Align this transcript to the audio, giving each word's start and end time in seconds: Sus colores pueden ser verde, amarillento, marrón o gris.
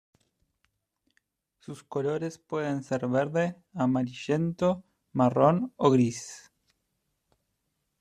Sus 1.59 1.83
colores 1.83 2.39
pueden 2.39 2.81
ser 2.81 3.07
verde, 3.07 3.55
amarillento, 3.75 4.83
marrón 5.11 5.73
o 5.77 5.91
gris. 5.91 6.51